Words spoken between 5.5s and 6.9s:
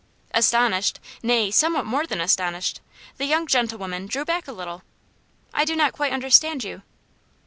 "I do not quite understand you."